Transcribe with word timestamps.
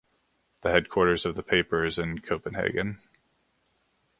The 0.61 0.71
headquarters 0.71 1.27
of 1.27 1.35
the 1.35 1.43
paper 1.43 1.85
is 1.85 1.99
in 1.99 2.21
Copenhagen. 2.21 2.97